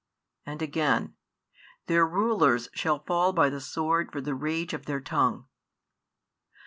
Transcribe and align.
And 0.47 0.63
again: 0.63 1.13
Their 1.85 2.07
rulers 2.07 2.69
shall 2.73 3.03
fall 3.03 3.33
by 3.33 3.51
the 3.51 3.61
sword 3.61 4.11
for 4.11 4.19
the 4.19 4.33
rage 4.33 4.73
of 4.73 4.87
their 4.87 4.99
tongue. 4.99 5.45